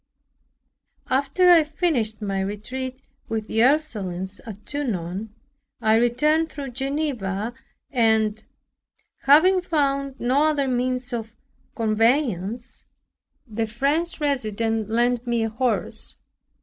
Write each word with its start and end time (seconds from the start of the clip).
After 1.11 1.47
I 1.51 1.63
finished 1.63 2.23
my 2.23 2.39
retreat 2.41 3.03
with 3.29 3.45
the 3.45 3.61
Ursulines 3.63 4.39
at 4.47 4.65
Tonon, 4.65 5.29
I 5.79 5.95
returned 5.97 6.49
through 6.49 6.71
Geneva 6.71 7.53
and, 7.91 8.43
having 9.19 9.61
found 9.61 10.19
no 10.19 10.45
other 10.45 10.67
means 10.67 11.13
of 11.13 11.35
conveyance, 11.75 12.87
the 13.45 13.67
French 13.67 14.19
resident 14.19 14.89
lent 14.89 15.27
me 15.27 15.43
a 15.43 15.49
horse. 15.51 16.17